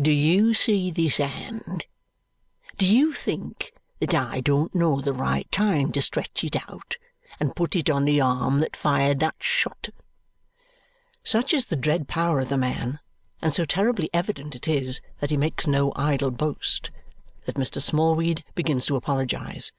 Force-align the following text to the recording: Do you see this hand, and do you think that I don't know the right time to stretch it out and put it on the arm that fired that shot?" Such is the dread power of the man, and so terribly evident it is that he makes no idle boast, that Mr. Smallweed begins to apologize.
Do 0.00 0.10
you 0.10 0.54
see 0.54 0.90
this 0.90 1.18
hand, 1.18 1.62
and 1.66 1.84
do 2.78 2.86
you 2.86 3.12
think 3.12 3.74
that 4.00 4.14
I 4.14 4.40
don't 4.40 4.74
know 4.74 5.02
the 5.02 5.12
right 5.12 5.46
time 5.52 5.92
to 5.92 6.00
stretch 6.00 6.42
it 6.42 6.56
out 6.70 6.96
and 7.38 7.54
put 7.54 7.76
it 7.76 7.90
on 7.90 8.06
the 8.06 8.18
arm 8.18 8.60
that 8.60 8.74
fired 8.74 9.20
that 9.20 9.34
shot?" 9.40 9.90
Such 11.22 11.52
is 11.52 11.66
the 11.66 11.76
dread 11.76 12.08
power 12.08 12.40
of 12.40 12.48
the 12.48 12.56
man, 12.56 13.00
and 13.42 13.52
so 13.52 13.66
terribly 13.66 14.08
evident 14.14 14.54
it 14.56 14.68
is 14.68 15.02
that 15.20 15.28
he 15.28 15.36
makes 15.36 15.66
no 15.66 15.92
idle 15.96 16.30
boast, 16.30 16.90
that 17.44 17.56
Mr. 17.56 17.78
Smallweed 17.82 18.44
begins 18.54 18.86
to 18.86 18.96
apologize. 18.96 19.72